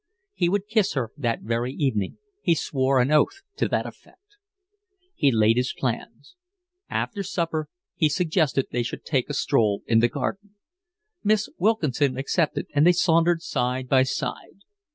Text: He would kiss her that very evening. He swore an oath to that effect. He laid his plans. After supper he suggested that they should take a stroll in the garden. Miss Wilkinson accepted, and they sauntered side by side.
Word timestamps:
He 0.33 0.49
would 0.49 0.65
kiss 0.67 0.93
her 0.93 1.11
that 1.15 1.41
very 1.41 1.73
evening. 1.73 2.17
He 2.41 2.55
swore 2.55 2.99
an 2.99 3.11
oath 3.11 3.43
to 3.57 3.67
that 3.67 3.85
effect. 3.85 4.37
He 5.13 5.31
laid 5.31 5.57
his 5.57 5.75
plans. 5.77 6.35
After 6.89 7.21
supper 7.21 7.69
he 7.93 8.09
suggested 8.09 8.65
that 8.65 8.71
they 8.71 8.81
should 8.81 9.05
take 9.05 9.29
a 9.29 9.35
stroll 9.35 9.83
in 9.85 9.99
the 9.99 10.09
garden. 10.09 10.55
Miss 11.23 11.49
Wilkinson 11.59 12.17
accepted, 12.17 12.65
and 12.73 12.87
they 12.87 12.93
sauntered 12.93 13.43
side 13.43 13.87
by 13.87 14.01
side. 14.01 14.61